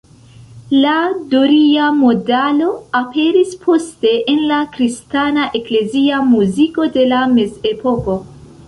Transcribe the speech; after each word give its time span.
La 0.85 0.93
doria 1.33 1.89
modalo 1.97 2.71
aperis 3.01 3.53
poste 3.67 4.15
en 4.35 4.43
la 4.53 4.63
kristana 4.79 5.49
eklezia 5.61 6.27
muziko 6.35 6.91
de 6.99 7.07
la 7.15 7.23
mezepoko. 7.39 8.23